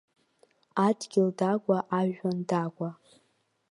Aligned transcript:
Адгьыл 0.85 1.29
дагәа, 1.37 1.77
ажәҩан 1.99 2.37
дагәа. 2.49 2.89